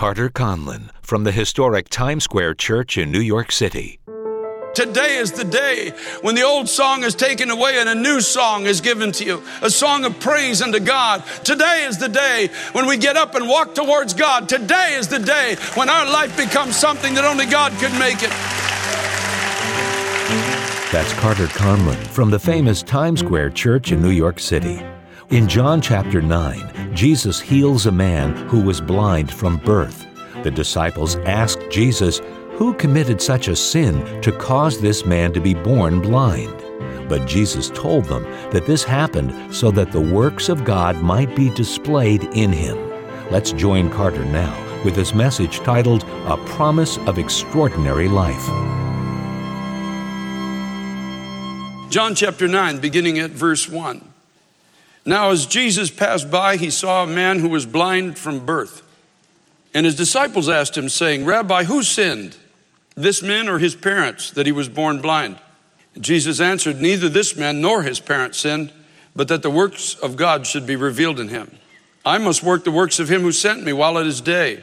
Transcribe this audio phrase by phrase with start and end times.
[0.00, 4.00] Carter Conlon from the historic Times Square Church in New York City.
[4.74, 5.92] Today is the day
[6.22, 9.42] when the old song is taken away and a new song is given to you,
[9.60, 11.22] a song of praise unto God.
[11.44, 14.48] Today is the day when we get up and walk towards God.
[14.48, 18.30] Today is the day when our life becomes something that only God could make it.
[20.90, 24.82] That's Carter Conlon from the famous Times Square Church in New York City.
[25.30, 30.04] In John chapter 9, Jesus heals a man who was blind from birth.
[30.42, 32.20] The disciples asked Jesus,
[32.54, 36.52] Who committed such a sin to cause this man to be born blind?
[37.08, 41.48] But Jesus told them that this happened so that the works of God might be
[41.50, 42.76] displayed in him.
[43.30, 48.48] Let's join Carter now with this message titled A Promise of Extraordinary Life.
[51.88, 54.09] John chapter 9, beginning at verse 1.
[55.04, 58.82] Now, as Jesus passed by, he saw a man who was blind from birth.
[59.72, 62.36] And his disciples asked him, saying, Rabbi, who sinned,
[62.96, 65.38] this man or his parents, that he was born blind?
[65.94, 68.72] And Jesus answered, Neither this man nor his parents sinned,
[69.14, 71.50] but that the works of God should be revealed in him.
[72.04, 74.62] I must work the works of him who sent me while it is day.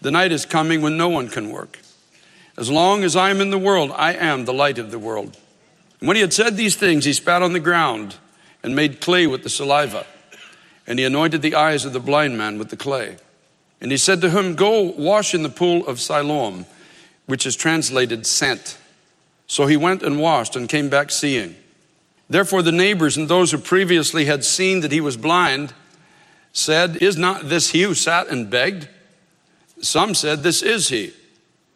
[0.00, 1.78] The night is coming when no one can work.
[2.56, 5.36] As long as I am in the world, I am the light of the world.
[6.00, 8.16] And when he had said these things, he spat on the ground
[8.64, 10.06] and made clay with the saliva.
[10.86, 13.16] And he anointed the eyes of the blind man with the clay.
[13.80, 16.64] And he said to him, Go wash in the pool of Siloam,
[17.26, 18.78] which is translated sent.
[19.46, 21.54] So he went and washed and came back seeing.
[22.28, 25.74] Therefore, the neighbors and those who previously had seen that he was blind
[26.52, 28.88] said, Is not this he who sat and begged?
[29.82, 31.12] Some said, This is he.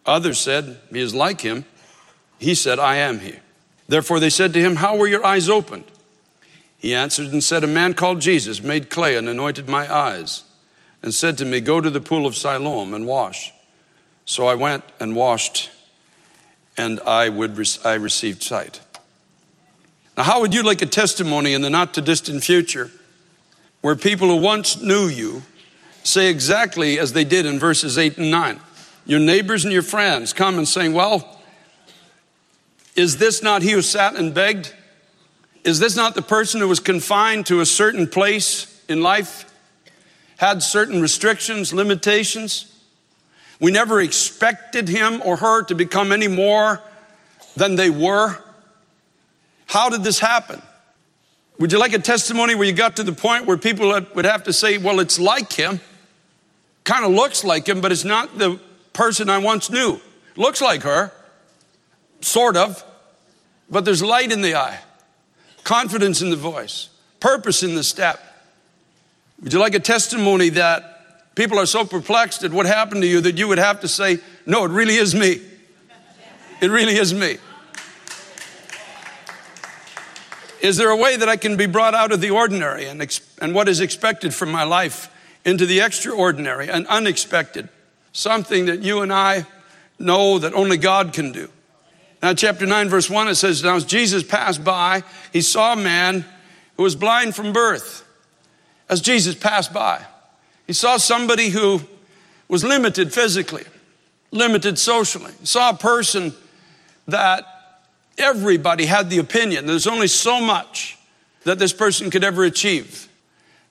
[0.07, 1.67] Others said, He is like him.
[2.39, 3.35] He said, I am he.
[3.89, 5.85] Therefore, they said to him, How were your eyes opened?
[6.79, 10.45] He answered and said, A man called Jesus made clay and anointed my eyes,
[11.03, 13.53] and said to me, Go to the pool of Siloam and wash.
[14.25, 15.71] So I went and washed,
[16.77, 18.81] and I, would, I received sight.
[20.17, 22.91] Now, how would you like a testimony in the not too distant future
[23.81, 25.43] where people who once knew you
[26.05, 28.61] say exactly as they did in verses 8 and 9?
[29.07, 31.41] Your neighbors and your friends come and saying, Well,
[32.95, 34.75] is this not he who sat and begged?
[35.69, 39.45] Is this not the person who was confined to a certain place in life,
[40.39, 42.75] had certain restrictions, limitations?
[43.61, 46.81] We never expected him or her to become any more
[47.55, 48.43] than they were.
[49.67, 50.63] How did this happen?
[51.59, 54.45] Would you like a testimony where you got to the point where people would have
[54.45, 55.81] to say, well, it's like him,
[56.85, 58.59] kind of looks like him, but it's not the
[58.95, 60.01] person I once knew.
[60.35, 61.13] Looks like her,
[62.23, 62.83] sort of,
[63.69, 64.79] but there's light in the eye
[65.69, 66.89] confidence in the voice,
[67.21, 68.19] purpose in the step.
[69.43, 73.21] Would you like a testimony that people are so perplexed at what happened to you
[73.21, 75.43] that you would have to say, No, it really is me?
[76.63, 77.37] It really is me.
[80.63, 83.21] Is there a way that I can be brought out of the ordinary and, ex-
[83.39, 85.15] and what is expected from my life
[85.45, 87.69] into the extraordinary and unexpected?
[88.13, 89.45] Something that you and I
[89.99, 91.51] know that only God can do.
[92.23, 95.77] Now, chapter 9, verse 1, it says, Now as Jesus passed by, he saw a
[95.77, 96.25] man
[96.77, 98.05] who was blind from birth.
[98.89, 100.05] As Jesus passed by,
[100.67, 101.81] he saw somebody who
[102.49, 103.65] was limited physically,
[104.31, 105.33] limited socially.
[105.41, 106.33] He saw a person
[107.07, 107.45] that
[108.17, 110.99] everybody had the opinion there's only so much
[111.45, 113.09] that this person could ever achieve.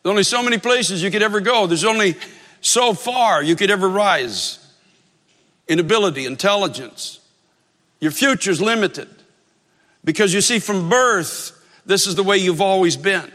[0.02, 1.68] There's only so many places you could ever go.
[1.68, 2.16] There's only
[2.62, 4.60] so far you could ever rise
[5.68, 7.20] in ability, intelligence,
[8.00, 9.10] your future's limited
[10.04, 11.52] because you see, from birth,
[11.86, 13.32] this is the way you've always been.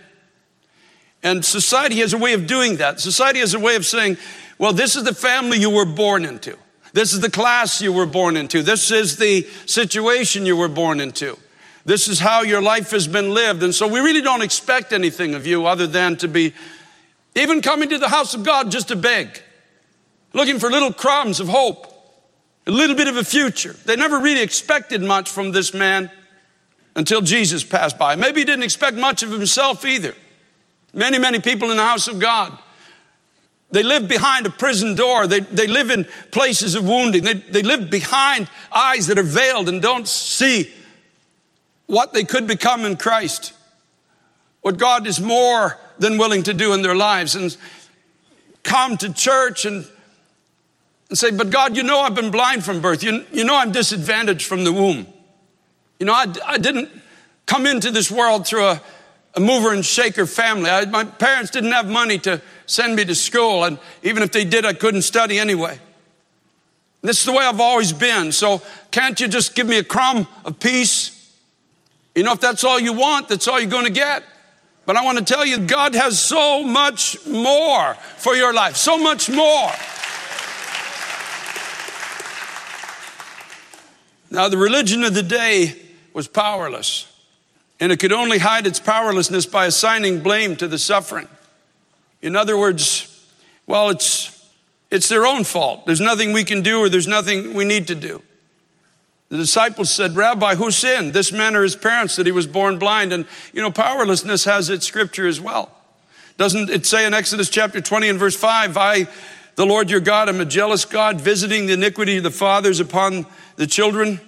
[1.22, 3.00] And society has a way of doing that.
[3.00, 4.16] Society has a way of saying,
[4.58, 6.56] well, this is the family you were born into.
[6.92, 8.62] This is the class you were born into.
[8.62, 11.38] This is the situation you were born into.
[11.84, 13.62] This is how your life has been lived.
[13.62, 16.52] And so we really don't expect anything of you other than to be
[17.34, 19.42] even coming to the house of God just to beg,
[20.32, 21.91] looking for little crumbs of hope
[22.66, 23.74] a little bit of a future.
[23.84, 26.10] They never really expected much from this man
[26.94, 28.14] until Jesus passed by.
[28.16, 30.14] Maybe he didn't expect much of himself either.
[30.94, 32.56] Many, many people in the house of God.
[33.70, 35.26] They live behind a prison door.
[35.26, 37.24] They, they live in places of wounding.
[37.24, 40.70] They, they live behind eyes that are veiled and don't see
[41.86, 43.54] what they could become in Christ.
[44.60, 47.34] What God is more than willing to do in their lives.
[47.34, 47.56] And
[48.62, 49.86] come to church and
[51.12, 53.02] and say, But God, you know I've been blind from birth.
[53.02, 55.06] You, you know I'm disadvantaged from the womb.
[56.00, 56.88] You know, I, I didn't
[57.44, 58.82] come into this world through a,
[59.34, 60.70] a mover and shaker family.
[60.70, 64.46] I, my parents didn't have money to send me to school, and even if they
[64.46, 65.78] did, I couldn't study anyway.
[67.02, 68.32] This is the way I've always been.
[68.32, 71.30] So can't you just give me a crumb of peace?
[72.14, 74.24] You know, if that's all you want, that's all you're going to get.
[74.86, 78.96] But I want to tell you, God has so much more for your life, so
[78.96, 79.72] much more.
[84.32, 85.76] Now, the religion of the day
[86.14, 87.06] was powerless,
[87.78, 91.28] and it could only hide its powerlessness by assigning blame to the suffering.
[92.22, 93.26] In other words,
[93.66, 94.50] well, it's,
[94.90, 95.84] it's their own fault.
[95.84, 98.22] There's nothing we can do, or there's nothing we need to do.
[99.28, 101.12] The disciples said, Rabbi, who sinned?
[101.12, 103.12] This man or his parents that he was born blind?
[103.12, 105.70] And, you know, powerlessness has its scripture as well.
[106.38, 109.08] Doesn't it say in Exodus chapter 20 and verse 5, I,
[109.54, 113.26] the Lord your God, I'm a jealous God, visiting the iniquity of the fathers upon
[113.56, 114.20] the children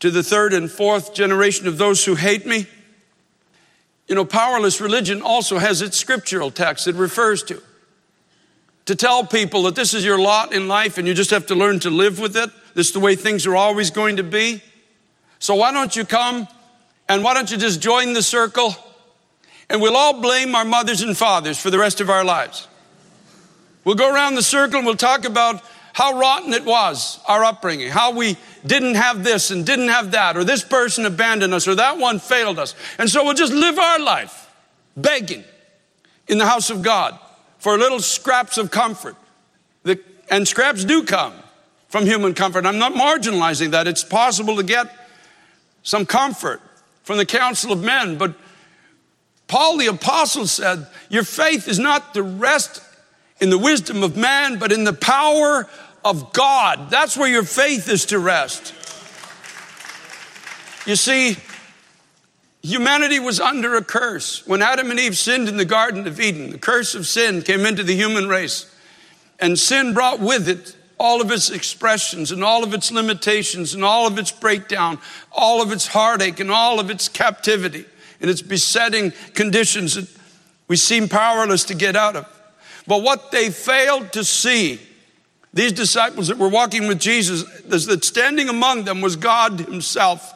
[0.00, 2.66] to the third and fourth generation of those who hate me?
[4.08, 7.62] You know, powerless religion also has its scriptural text it refers to.
[8.86, 11.54] To tell people that this is your lot in life and you just have to
[11.54, 12.50] learn to live with it.
[12.74, 14.60] This is the way things are always going to be.
[15.38, 16.48] So why don't you come
[17.08, 18.74] and why don't you just join the circle
[19.70, 22.66] and we'll all blame our mothers and fathers for the rest of our lives.
[23.84, 25.62] We'll go around the circle and we'll talk about
[25.92, 30.36] how rotten it was, our upbringing, how we didn't have this and didn't have that,
[30.36, 32.74] or this person abandoned us, or that one failed us.
[32.98, 34.50] And so we'll just live our life
[34.96, 35.44] begging
[36.28, 37.18] in the house of God
[37.58, 39.16] for little scraps of comfort.
[40.30, 41.34] And scraps do come
[41.88, 42.64] from human comfort.
[42.64, 43.86] I'm not marginalizing that.
[43.86, 44.90] It's possible to get
[45.82, 46.62] some comfort
[47.02, 48.16] from the counsel of men.
[48.16, 48.34] But
[49.46, 52.80] Paul the apostle said, Your faith is not to rest
[53.42, 55.68] in the wisdom of man, but in the power
[56.04, 56.90] of God.
[56.90, 58.72] That's where your faith is to rest.
[60.86, 61.36] You see,
[62.62, 64.46] humanity was under a curse.
[64.46, 67.66] When Adam and Eve sinned in the Garden of Eden, the curse of sin came
[67.66, 68.72] into the human race.
[69.40, 73.82] And sin brought with it all of its expressions and all of its limitations and
[73.82, 75.00] all of its breakdown,
[75.32, 77.86] all of its heartache and all of its captivity
[78.20, 80.08] and its besetting conditions that
[80.68, 82.41] we seem powerless to get out of.
[82.86, 84.80] But what they failed to see,
[85.54, 90.34] these disciples that were walking with Jesus, is that standing among them was God Himself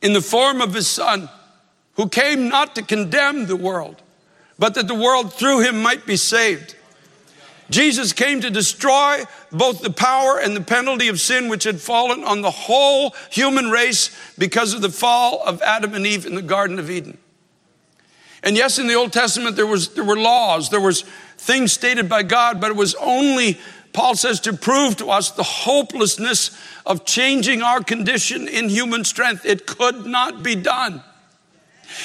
[0.00, 1.28] in the form of His Son,
[1.94, 4.02] who came not to condemn the world,
[4.58, 6.76] but that the world through Him might be saved.
[7.68, 12.22] Jesus came to destroy both the power and the penalty of sin which had fallen
[12.22, 16.42] on the whole human race because of the fall of Adam and Eve in the
[16.42, 17.18] Garden of Eden.
[18.42, 21.04] And yes, in the Old Testament there was there were laws, there was
[21.38, 23.58] things stated by God, but it was only
[23.96, 26.50] Paul says to prove to us the hopelessness
[26.84, 29.46] of changing our condition in human strength.
[29.46, 31.02] It could not be done.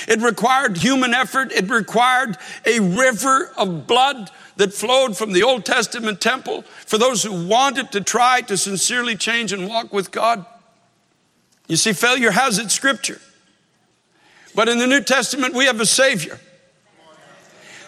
[0.08, 1.52] It required human effort.
[1.52, 7.24] It required a river of blood that flowed from the Old Testament temple for those
[7.24, 10.46] who wanted to try to sincerely change and walk with God.
[11.68, 13.20] You see, failure has its scripture.
[14.56, 16.40] But in the New Testament, we have a Savior.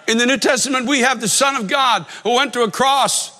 [0.08, 3.32] In the New Testament, we have the Son of God who went to a cross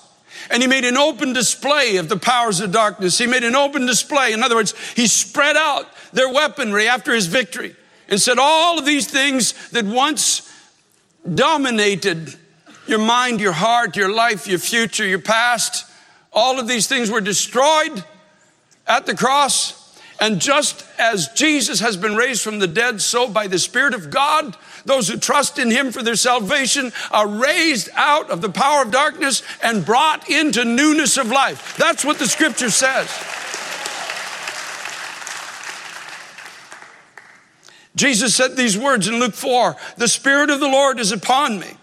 [0.50, 3.18] and he made an open display of the powers of darkness.
[3.18, 4.32] He made an open display.
[4.32, 7.74] In other words, he spread out their weaponry after his victory
[8.08, 10.52] and said, All of these things that once
[11.32, 12.34] dominated
[12.86, 15.90] your mind, your heart, your life, your future, your past.
[16.32, 18.04] All of these things were destroyed
[18.86, 19.83] at the cross.
[20.20, 24.10] And just as Jesus has been raised from the dead, so by the Spirit of
[24.10, 28.82] God, those who trust in Him for their salvation are raised out of the power
[28.82, 31.76] of darkness and brought into newness of life.
[31.76, 33.08] That's what the scripture says.
[37.96, 41.76] Jesus said these words in Luke 4 The Spirit of the Lord is upon me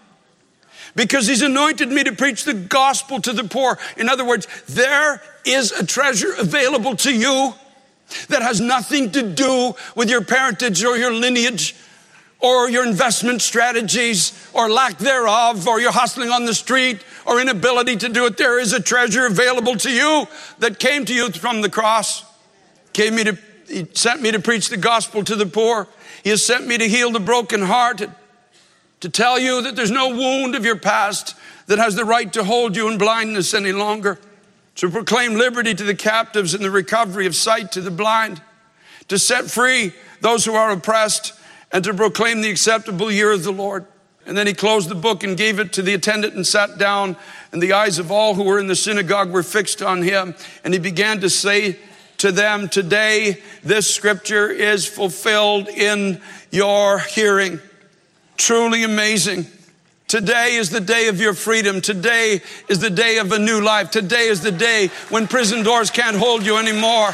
[0.94, 3.78] because he's anointed me to preach the gospel to the poor.
[3.96, 7.54] In other words, there is a treasure available to you
[8.28, 11.74] that has nothing to do with your parentage or your lineage
[12.40, 17.96] or your investment strategies or lack thereof or your hustling on the street or inability
[17.96, 18.36] to do it.
[18.36, 20.26] There is a treasure available to you
[20.58, 22.24] that came to you from the cross.
[22.92, 23.38] Came me to,
[23.68, 25.86] he sent me to preach the gospel to the poor.
[26.24, 28.10] He has sent me to heal the brokenhearted
[29.00, 32.44] to tell you that there's no wound of your past that has the right to
[32.44, 34.18] hold you in blindness any longer,
[34.76, 38.40] to proclaim liberty to the captives and the recovery of sight to the blind,
[39.08, 41.34] to set free those who are oppressed,
[41.70, 43.86] and to proclaim the acceptable year of the Lord.
[44.24, 47.16] And then he closed the book and gave it to the attendant and sat down,
[47.50, 50.34] and the eyes of all who were in the synagogue were fixed on him.
[50.64, 51.78] And he began to say
[52.18, 57.60] to them, Today, this scripture is fulfilled in your hearing.
[58.36, 59.46] Truly amazing
[60.12, 61.80] Today is the day of your freedom.
[61.80, 63.90] Today is the day of a new life.
[63.90, 67.12] Today is the day when prison doors can't hold you anymore.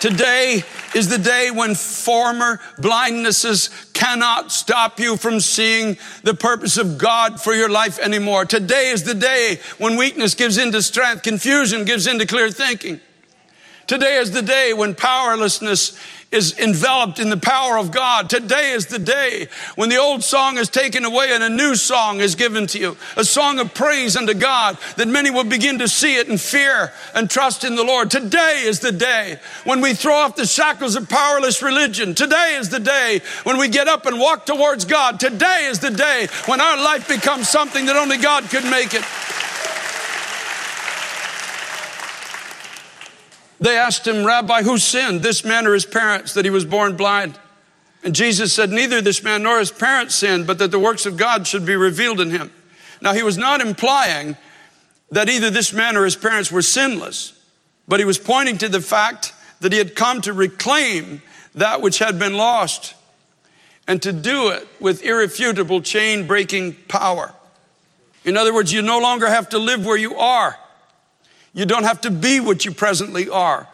[0.00, 0.64] Today
[0.96, 7.40] is the day when former blindnesses cannot stop you from seeing the purpose of God
[7.40, 8.44] for your life anymore.
[8.44, 13.00] Today is the day when weakness gives into strength, confusion gives into clear thinking.
[13.86, 15.96] Today is the day when powerlessness
[16.32, 18.30] is enveloped in the power of God.
[18.30, 22.20] Today is the day when the old song is taken away and a new song
[22.20, 22.96] is given to you.
[23.16, 26.92] A song of praise unto God that many will begin to see it and fear
[27.14, 28.10] and trust in the Lord.
[28.10, 32.14] Today is the day when we throw off the shackles of powerless religion.
[32.14, 35.20] Today is the day when we get up and walk towards God.
[35.20, 39.04] Today is the day when our life becomes something that only God could make it.
[43.62, 46.96] They asked him, Rabbi, who sinned, this man or his parents, that he was born
[46.96, 47.38] blind?
[48.02, 51.16] And Jesus said, Neither this man nor his parents sinned, but that the works of
[51.16, 52.50] God should be revealed in him.
[53.00, 54.36] Now, he was not implying
[55.12, 57.40] that either this man or his parents were sinless,
[57.86, 61.22] but he was pointing to the fact that he had come to reclaim
[61.54, 62.94] that which had been lost
[63.86, 67.32] and to do it with irrefutable chain breaking power.
[68.24, 70.58] In other words, you no longer have to live where you are.
[71.54, 73.68] You don't have to be what you presently are.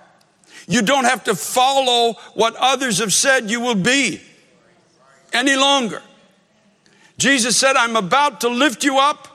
[0.66, 4.20] You don't have to follow what others have said you will be
[5.32, 6.02] any longer.
[7.16, 9.28] Jesus said, I'm about to lift you up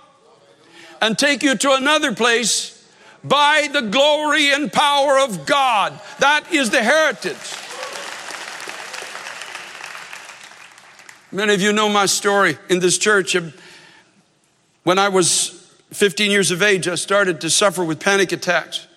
[1.01, 2.87] and take you to another place
[3.23, 5.99] by the glory and power of God.
[6.19, 7.35] That is the heritage.
[11.31, 13.35] Many of you know my story in this church.
[14.83, 15.62] When I was
[15.93, 18.87] 15 years of age, I started to suffer with panic attacks.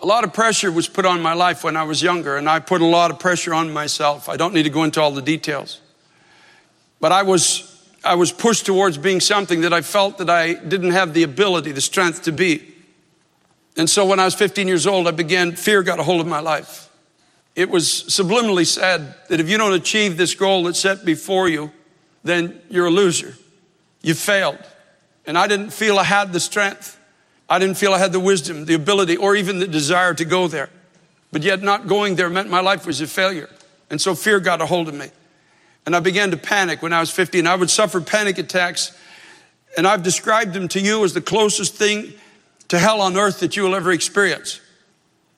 [0.00, 2.58] A lot of pressure was put on my life when I was younger, and I
[2.58, 4.28] put a lot of pressure on myself.
[4.28, 5.80] I don't need to go into all the details.
[7.00, 10.92] But I was, I was pushed towards being something that I felt that I didn't
[10.92, 12.74] have the ability, the strength to be.
[13.76, 16.26] And so when I was 15 years old, I began, fear got a hold of
[16.26, 16.88] my life.
[17.54, 21.72] It was subliminally said that if you don't achieve this goal that's set before you,
[22.22, 23.34] then you're a loser.
[24.02, 24.58] You failed.
[25.26, 26.98] And I didn't feel I had the strength.
[27.48, 30.48] I didn't feel I had the wisdom, the ability, or even the desire to go
[30.48, 30.70] there.
[31.32, 33.48] But yet, not going there meant my life was a failure.
[33.90, 35.08] And so fear got a hold of me.
[35.86, 37.46] And I began to panic when I was 15.
[37.46, 38.96] I would suffer panic attacks.
[39.76, 42.12] And I've described them to you as the closest thing
[42.68, 44.60] to hell on earth that you will ever experience.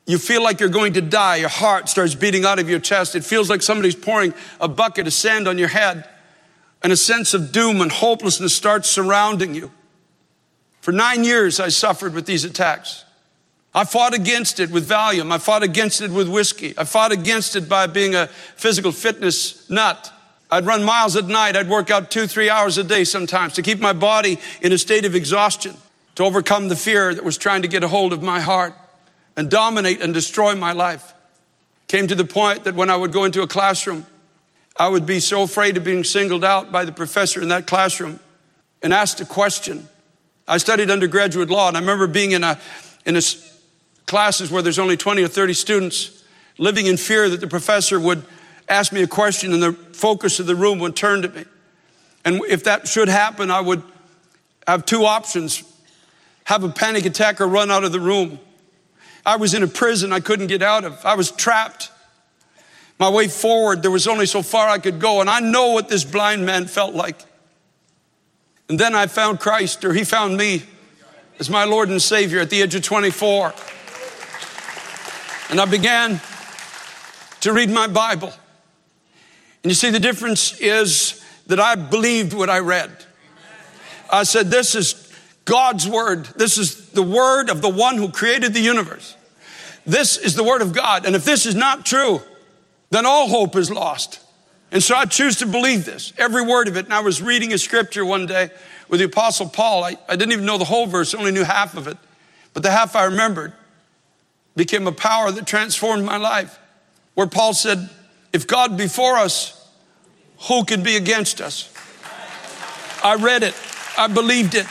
[0.07, 1.37] You feel like you're going to die.
[1.37, 3.15] Your heart starts beating out of your chest.
[3.15, 6.09] It feels like somebody's pouring a bucket of sand on your head
[6.83, 9.71] and a sense of doom and hopelessness starts surrounding you.
[10.81, 13.05] For nine years, I suffered with these attacks.
[13.75, 15.33] I fought against it with Valium.
[15.33, 16.75] I fought against it with whiskey.
[16.77, 20.12] I fought against it by being a physical fitness nut.
[20.51, 21.57] I'd run miles at night.
[21.57, 24.79] I'd work out two, three hours a day sometimes to keep my body in a
[24.79, 25.77] state of exhaustion,
[26.17, 28.75] to overcome the fear that was trying to get a hold of my heart
[29.37, 31.15] and dominate and destroy my life.
[31.87, 34.05] Came to the point that when I would go into a classroom,
[34.76, 38.21] I would be so afraid of being singled out by the professor in that classroom
[38.83, 39.88] and asked a question.
[40.49, 42.59] I studied undergraduate law, and I remember being in a
[43.05, 43.23] in a
[44.07, 46.25] classes where there's only 20 or 30 students,
[46.59, 48.25] living in fear that the professor would
[48.69, 51.45] ask me a question and the focus of the room would turn to me.
[52.25, 53.83] And if that should happen, I would
[54.67, 55.62] have two options
[56.45, 58.38] have a panic attack or run out of the room.
[59.25, 61.91] I was in a prison I couldn't get out of, I was trapped
[63.02, 65.21] my way forward, there was only so far I could go.
[65.21, 67.21] And I know what this blind man felt like.
[68.68, 70.62] And then I found Christ, or he found me
[71.40, 73.54] as my Lord and Savior at the age of 24.
[75.50, 76.21] And I began
[77.40, 78.32] to read my Bible.
[79.64, 83.04] And you see, the difference is that I believed what I read.
[84.12, 85.12] I said, This is
[85.44, 86.26] God's word.
[86.37, 89.16] This is the word of the one who created the universe.
[89.85, 91.04] This is the word of God.
[91.04, 92.23] And if this is not true,
[92.92, 94.20] then all hope is lost.
[94.70, 96.87] And so I choose to believe this, every word of it.
[96.87, 98.50] And I was reading a scripture one day
[98.88, 99.84] with the Apostle Paul.
[99.84, 101.96] I, I didn't even know the whole verse, only knew half of it.
[102.54, 103.52] But the half I remembered
[104.56, 106.58] became a power that transformed my life.
[107.14, 107.88] Where Paul said,
[108.32, 109.58] If God be for us,
[110.49, 111.72] who can be against us?
[113.04, 113.54] I read it,
[113.99, 114.66] I believed it.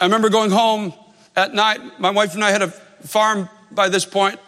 [0.00, 0.92] I remember going home
[1.36, 2.00] at night.
[2.00, 4.38] My wife and I had a farm by this point.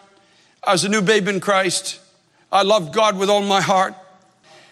[0.63, 2.01] I was a new babe in Christ.
[2.53, 3.95] I loved God with all my heart.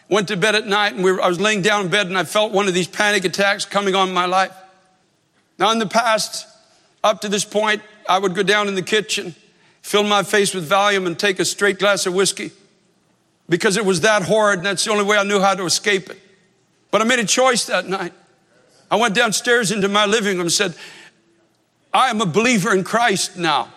[0.09, 2.17] Went to bed at night and we were, I was laying down in bed and
[2.17, 4.53] I felt one of these panic attacks coming on my life.
[5.59, 6.47] Now, in the past,
[7.03, 9.35] up to this point, I would go down in the kitchen,
[9.83, 12.53] fill my face with Valium, and take a straight glass of whiskey
[13.49, 16.11] because it was that horrid and that's the only way I knew how to escape
[16.11, 16.19] it.
[16.91, 18.13] But I made a choice that night.
[18.91, 20.75] I went downstairs into my living room and said,
[21.93, 23.73] I am a believer in Christ now.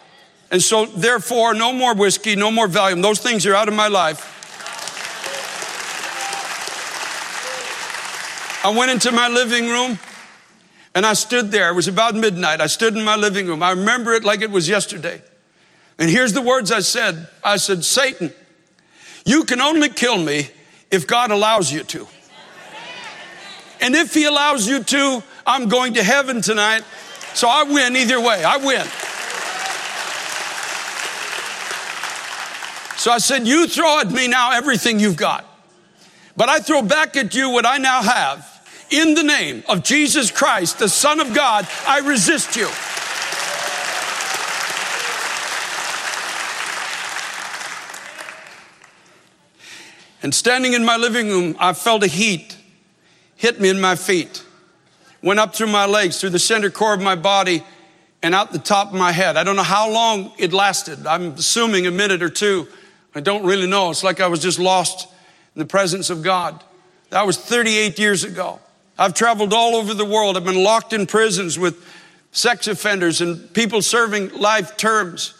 [0.51, 3.01] And so, therefore, no more whiskey, no more Valium.
[3.01, 4.37] Those things are out of my life.
[8.63, 9.97] I went into my living room
[10.93, 11.69] and I stood there.
[11.69, 12.61] It was about midnight.
[12.61, 13.63] I stood in my living room.
[13.63, 15.21] I remember it like it was yesterday.
[15.97, 18.33] And here's the words I said I said, Satan,
[19.25, 20.49] you can only kill me
[20.91, 22.07] if God allows you to.
[23.79, 26.83] And if He allows you to, I'm going to heaven tonight.
[27.33, 28.43] So I win either way.
[28.43, 28.85] I win.
[33.01, 35.43] So I said, You throw at me now everything you've got.
[36.37, 38.47] But I throw back at you what I now have.
[38.91, 42.67] In the name of Jesus Christ, the Son of God, I resist you.
[50.21, 52.55] And standing in my living room, I felt a heat
[53.35, 54.45] hit me in my feet,
[55.23, 57.63] went up through my legs, through the center core of my body,
[58.21, 59.37] and out the top of my head.
[59.37, 61.07] I don't know how long it lasted.
[61.07, 62.67] I'm assuming a minute or two.
[63.13, 63.89] I don't really know.
[63.89, 65.07] It's like I was just lost
[65.55, 66.63] in the presence of God.
[67.09, 68.59] That was 38 years ago.
[68.97, 70.37] I've traveled all over the world.
[70.37, 71.85] I've been locked in prisons with
[72.31, 75.33] sex offenders and people serving life terms.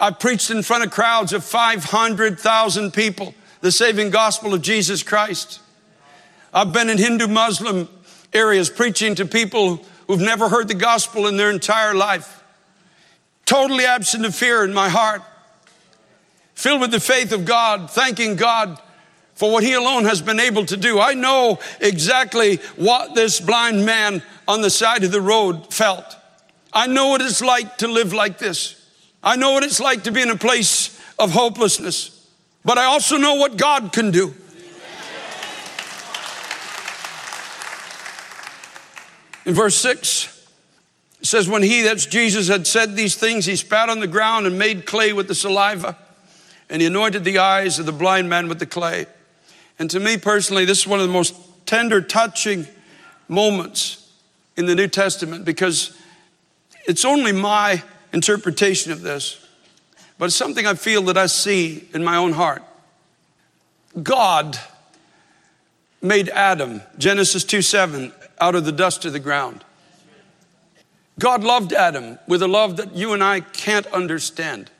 [0.00, 5.60] I've preached in front of crowds of 500,000 people the saving gospel of Jesus Christ.
[6.52, 7.88] I've been in Hindu Muslim
[8.32, 12.42] areas preaching to people who've never heard the gospel in their entire life.
[13.46, 15.22] Totally absent of fear in my heart.
[16.54, 18.80] Filled with the faith of God, thanking God
[19.34, 21.00] for what He alone has been able to do.
[21.00, 26.16] I know exactly what this blind man on the side of the road felt.
[26.72, 28.80] I know what it's like to live like this.
[29.22, 32.28] I know what it's like to be in a place of hopelessness.
[32.64, 34.34] But I also know what God can do.
[39.44, 40.48] In verse 6,
[41.20, 44.46] it says, When he, that's Jesus, had said these things, he spat on the ground
[44.46, 45.98] and made clay with the saliva,
[46.68, 49.06] and he anointed the eyes of the blind man with the clay.
[49.78, 51.34] And to me personally, this is one of the most
[51.66, 52.66] tender, touching
[53.28, 54.12] moments
[54.56, 55.96] in the New Testament because
[56.86, 59.44] it's only my interpretation of this
[60.18, 62.62] but it's something I feel that I see in my own heart.
[64.00, 64.58] God
[66.00, 69.64] made Adam, Genesis 2 7, out of the dust of the ground.
[71.18, 74.70] God loved Adam with a love that you and I can't understand.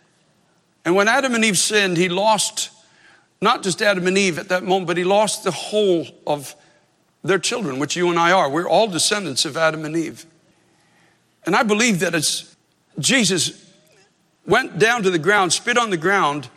[0.85, 2.71] And when Adam and Eve sinned, he lost
[3.41, 6.55] not just Adam and Eve at that moment, but he lost the whole of
[7.23, 8.51] their children, which you and I are.
[8.51, 10.27] We're all descendants of Adam and Eve.
[11.47, 12.55] And I believe that as
[12.99, 13.73] Jesus
[14.47, 16.49] went down to the ground, spit on the ground,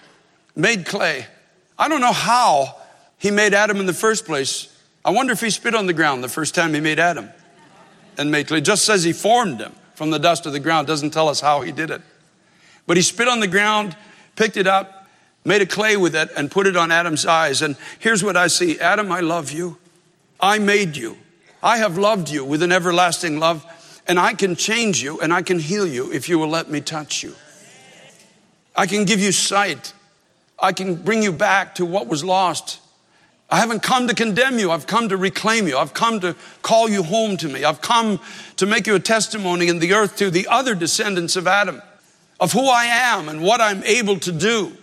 [0.56, 1.26] made clay.
[1.78, 2.76] I don't know how
[3.18, 4.74] he made Adam in the first place.
[5.04, 7.30] I wonder if he spit on the ground the first time he made Adam
[8.18, 8.58] and made clay.
[8.58, 11.40] It just says he formed him from the dust of the ground, doesn't tell us
[11.40, 12.02] how he did it.
[12.86, 13.96] But he spit on the ground,
[14.38, 15.06] picked it up,
[15.44, 17.62] made a clay with it, and put it on Adam's eyes.
[17.62, 19.78] And here's what I see Adam, I love you.
[20.40, 21.18] I made you.
[21.62, 23.66] I have loved you with an everlasting love,
[24.08, 26.80] and I can change you and I can heal you if you will let me
[26.80, 27.36] touch you.
[28.76, 29.94] I can give you sight.
[30.60, 32.80] I can bring you back to what was lost.
[33.50, 34.72] I haven't come to condemn you.
[34.72, 35.78] I've come to reclaim you.
[35.78, 37.64] I've come to call you home to me.
[37.64, 38.20] I've come
[38.58, 41.82] to make you a testimony in the earth to the other descendants of Adam
[42.40, 44.76] of who I am and what I'm able to do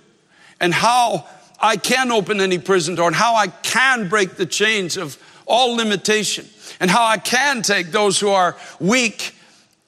[0.60, 1.26] and how
[1.60, 5.76] I can open any prison door and how I can break the chains of all
[5.76, 6.46] limitation
[6.80, 9.34] and how I can take those who are weak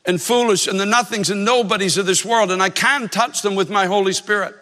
[0.05, 3.57] and foolish and the nothings and nobodies of this world, and I can touch them
[3.57, 4.55] with my Holy Spirit.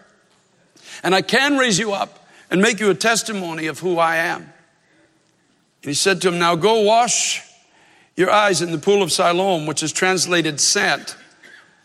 [1.02, 4.42] And I can raise you up and make you a testimony of who I am.
[4.42, 4.52] And
[5.82, 7.42] he said to him, Now go wash
[8.16, 11.16] your eyes in the pool of Siloam, which is translated sent.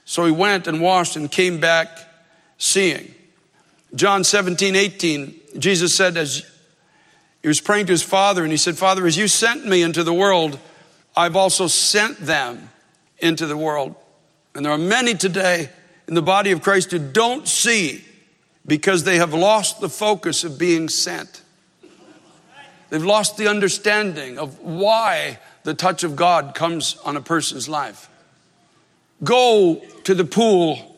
[0.09, 1.87] So he went and washed and came back
[2.57, 3.13] seeing.
[3.93, 6.49] John 17, 18, Jesus said, as
[7.43, 10.03] he was praying to his father, and he said, Father, as you sent me into
[10.03, 10.57] the world,
[11.15, 12.71] I've also sent them
[13.19, 13.93] into the world.
[14.55, 15.69] And there are many today
[16.07, 18.03] in the body of Christ who don't see
[18.65, 21.43] because they have lost the focus of being sent.
[22.89, 28.09] They've lost the understanding of why the touch of God comes on a person's life.
[29.23, 30.97] Go to the pool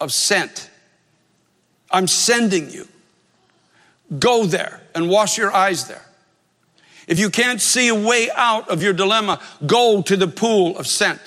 [0.00, 0.70] of sent.
[1.90, 2.86] I'm sending you.
[4.18, 6.04] Go there and wash your eyes there.
[7.06, 10.86] If you can't see a way out of your dilemma, go to the pool of
[10.86, 11.20] sent.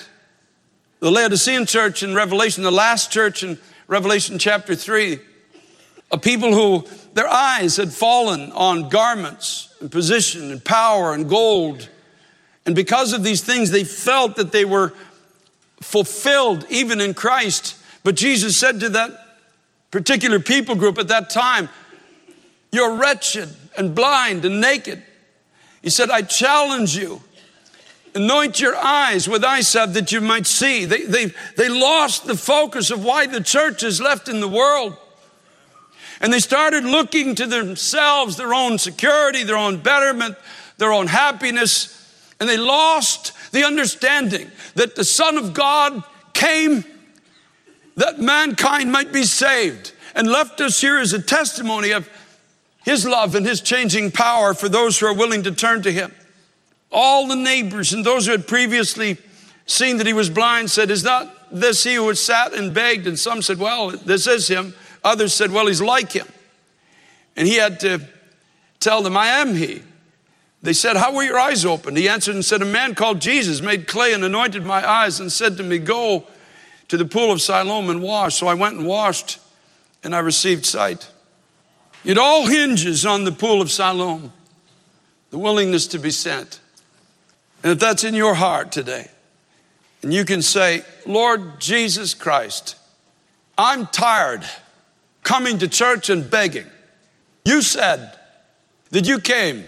[1.00, 5.18] The Laodicean church in Revelation, the last church in Revelation chapter 3,
[6.12, 11.88] A people who their eyes had fallen on garments and position and power and gold.
[12.64, 14.94] And because of these things, they felt that they were
[15.82, 17.76] fulfilled even in Christ.
[18.04, 19.10] But Jesus said to that
[19.90, 21.68] particular people group at that time,
[22.70, 25.02] You're wretched and blind and naked.
[25.82, 27.20] He said, I challenge you.
[28.14, 30.84] Anoint your eyes with eye salve that you might see.
[30.84, 34.96] They, they, they lost the focus of why the church is left in the world.
[36.20, 40.36] And they started looking to themselves, their own security, their own betterment,
[40.76, 41.98] their own happiness.
[42.38, 46.84] And they lost the understanding that the Son of God came
[47.96, 52.08] that mankind might be saved and left us here as a testimony of
[52.84, 56.12] his love and his changing power for those who are willing to turn to him.
[56.90, 59.18] All the neighbors and those who had previously
[59.66, 63.06] seen that he was blind said, Is not this he who had sat and begged?
[63.06, 64.74] And some said, Well, this is him.
[65.04, 66.26] Others said, Well, he's like him.
[67.36, 68.00] And he had to
[68.80, 69.82] tell them, I am he.
[70.62, 71.96] They said, How were your eyes opened?
[71.96, 75.30] He answered and said, A man called Jesus made clay and anointed my eyes and
[75.30, 76.26] said to me, Go
[76.88, 78.36] to the pool of Siloam and wash.
[78.36, 79.40] So I went and washed
[80.04, 81.10] and I received sight.
[82.04, 84.32] It all hinges on the pool of Siloam,
[85.30, 86.60] the willingness to be sent.
[87.62, 89.08] And if that's in your heart today,
[90.02, 92.76] and you can say, Lord Jesus Christ,
[93.56, 94.44] I'm tired
[95.22, 96.66] coming to church and begging.
[97.44, 98.18] You said
[98.90, 99.64] that you came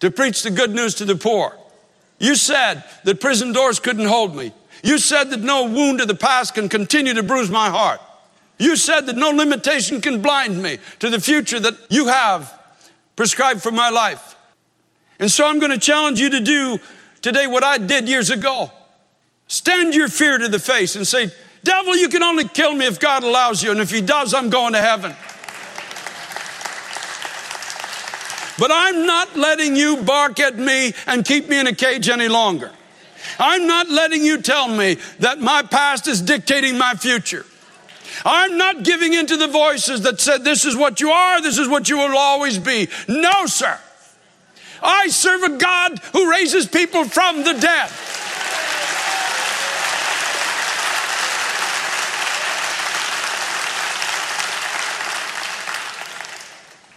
[0.00, 1.56] to preach the good news to the poor.
[2.18, 4.52] You said that prison doors couldn't hold me.
[4.82, 8.00] You said that no wound of the past can continue to bruise my heart.
[8.58, 12.52] You said that no limitation can blind me to the future that you have
[13.14, 14.36] prescribed for my life.
[15.18, 16.78] And so I'm going to challenge you to do
[17.22, 18.70] today what I did years ago.
[19.48, 21.30] Stand your fear to the face and say,
[21.64, 24.50] Devil, you can only kill me if God allows you, and if He does, I'm
[24.50, 25.14] going to heaven.
[28.58, 32.28] But I'm not letting you bark at me and keep me in a cage any
[32.28, 32.72] longer.
[33.38, 37.44] I'm not letting you tell me that my past is dictating my future.
[38.24, 41.58] I'm not giving in to the voices that said, This is what you are, this
[41.58, 42.88] is what you will always be.
[43.08, 43.78] No, sir.
[44.82, 47.90] I serve a God who raises people from the dead.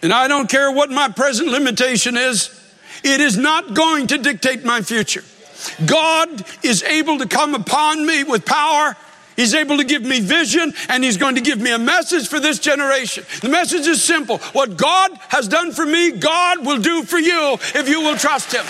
[0.01, 2.55] And I don't care what my present limitation is,
[3.03, 5.23] it is not going to dictate my future.
[5.85, 8.95] God is able to come upon me with power
[9.39, 12.41] He's able to give me vision and He's going to give me a message for
[12.41, 13.23] this generation.
[13.39, 14.39] The message is simple.
[14.51, 18.53] What God has done for me, God will do for you if you will trust
[18.53, 18.65] Him.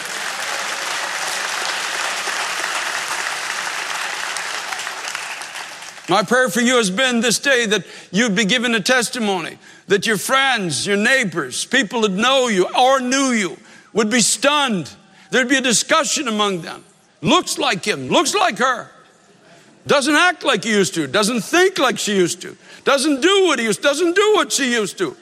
[6.07, 9.57] My prayer for you has been this day that you'd be given a testimony,
[9.89, 13.57] that your friends, your neighbors, people that know you or knew you
[13.91, 14.89] would be stunned.
[15.31, 16.83] There'd be a discussion among them.
[17.21, 18.89] Looks like him, looks like her.
[19.87, 23.57] Doesn't act like he used to, doesn't think like she used to, doesn't do what
[23.57, 25.17] he used, to doesn't do what she used to.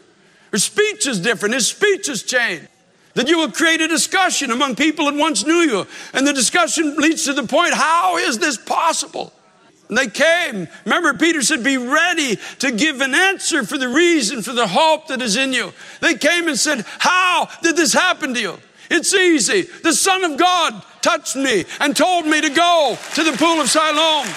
[0.51, 2.67] Her speech is different, his speech has changed.
[3.13, 5.87] That you will create a discussion among people that once knew you.
[6.13, 9.33] And the discussion leads to the point how is this possible?
[9.89, 10.67] And they came.
[10.85, 15.07] Remember, Peter said, Be ready to give an answer for the reason, for the hope
[15.07, 15.71] that is in you.
[16.01, 18.57] They came and said, How did this happen to you?
[18.89, 19.63] It's easy.
[19.83, 23.69] The Son of God touched me and told me to go to the pool of
[23.69, 24.27] Siloam.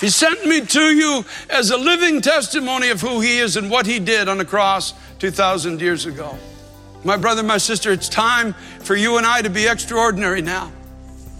[0.00, 3.86] He sent me to you as a living testimony of who He is and what
[3.86, 6.38] He did on the cross 2,000 years ago.
[7.04, 10.72] My brother, my sister, it's time for you and I to be extraordinary now.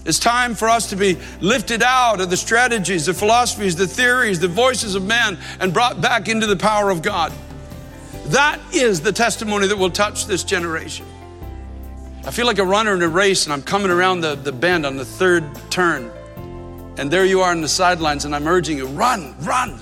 [0.09, 4.41] It's time for us to be lifted out of the strategies, the philosophies, the theories,
[4.41, 7.31] the voices of men, and brought back into the power of God.
[8.29, 11.05] That is the testimony that will touch this generation.
[12.25, 14.87] I feel like a runner in a race, and I'm coming around the, the bend
[14.87, 16.11] on the third turn.
[16.97, 19.79] And there you are on the sidelines, and I'm urging you run, run,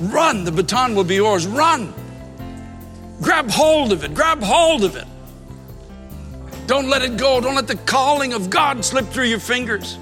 [0.00, 0.44] run.
[0.44, 1.48] The baton will be yours.
[1.48, 1.92] Run.
[3.20, 5.08] Grab hold of it, grab hold of it.
[6.70, 7.40] Don't let it go.
[7.40, 9.98] Don't let the calling of God slip through your fingers.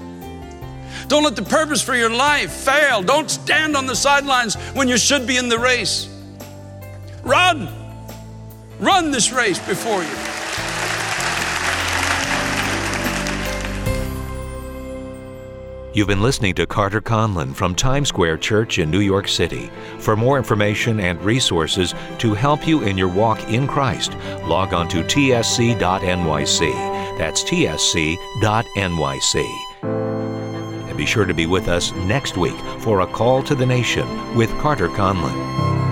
[1.07, 3.01] Don't let the purpose for your life fail.
[3.01, 6.07] Don't stand on the sidelines when you should be in the race.
[7.23, 7.69] Run.
[8.77, 10.28] Run this race before you.
[15.99, 19.69] You've been listening to Carter Conlon from Times Square Church in New York City.
[19.97, 24.13] For more information and resources to help you in your walk in Christ,
[24.45, 25.77] log on to tsc.nyc.
[27.17, 28.15] That's tsc.nyc
[30.87, 34.37] And Be sure to be with us next week for A Call to the Nation
[34.37, 35.88] with Carter Conlon.